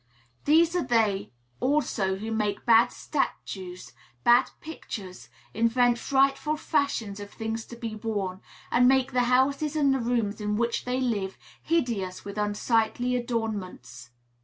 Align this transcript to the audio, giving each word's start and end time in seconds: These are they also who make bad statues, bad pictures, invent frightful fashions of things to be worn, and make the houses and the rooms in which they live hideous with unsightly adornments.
These 0.45 0.75
are 0.75 0.81
they 0.83 1.31
also 1.59 2.15
who 2.15 2.31
make 2.31 2.65
bad 2.65 2.91
statues, 2.91 3.93
bad 4.23 4.49
pictures, 4.59 5.29
invent 5.53 5.99
frightful 5.99 6.57
fashions 6.57 7.19
of 7.19 7.29
things 7.29 7.65
to 7.65 7.75
be 7.75 7.93
worn, 7.93 8.41
and 8.71 8.87
make 8.87 9.11
the 9.11 9.25
houses 9.25 9.75
and 9.75 9.93
the 9.93 9.99
rooms 9.99 10.41
in 10.41 10.55
which 10.55 10.85
they 10.85 10.99
live 10.99 11.37
hideous 11.61 12.25
with 12.25 12.39
unsightly 12.39 13.15
adornments. 13.15 14.09